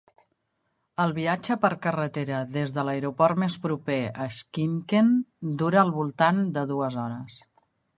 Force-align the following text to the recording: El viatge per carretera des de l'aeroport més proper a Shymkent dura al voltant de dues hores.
El 1.03 1.11
viatge 1.17 1.57
per 1.65 1.71
carretera 1.83 2.39
des 2.57 2.73
de 2.79 2.87
l'aeroport 2.89 3.43
més 3.45 3.59
proper 3.69 4.01
a 4.27 4.29
Shymkent 4.41 5.15
dura 5.65 5.85
al 5.87 5.97
voltant 6.03 6.47
de 6.59 6.69
dues 6.77 7.03
hores. 7.09 7.43